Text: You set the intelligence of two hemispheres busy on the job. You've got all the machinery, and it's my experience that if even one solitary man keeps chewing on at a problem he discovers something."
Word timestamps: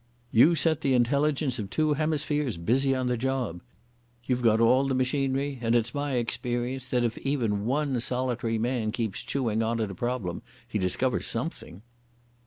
You 0.31 0.55
set 0.55 0.81
the 0.81 0.95
intelligence 0.95 1.59
of 1.59 1.69
two 1.69 1.93
hemispheres 1.93 2.57
busy 2.57 2.95
on 2.95 3.05
the 3.05 3.15
job. 3.17 3.61
You've 4.25 4.41
got 4.41 4.59
all 4.59 4.87
the 4.87 4.95
machinery, 4.95 5.59
and 5.61 5.75
it's 5.75 5.93
my 5.93 6.13
experience 6.13 6.89
that 6.89 7.03
if 7.03 7.19
even 7.19 7.67
one 7.67 7.99
solitary 7.99 8.57
man 8.57 8.91
keeps 8.91 9.21
chewing 9.21 9.61
on 9.61 9.79
at 9.79 9.91
a 9.91 9.93
problem 9.93 10.41
he 10.67 10.79
discovers 10.79 11.27
something." 11.27 11.83